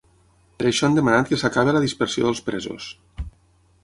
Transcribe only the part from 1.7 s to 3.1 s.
la dispersió dels presos.